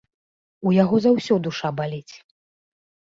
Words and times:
У 0.69 0.71
яго 0.83 0.95
за 1.05 1.11
ўсё 1.17 1.37
душа 1.47 1.71
баліць. 1.81 2.15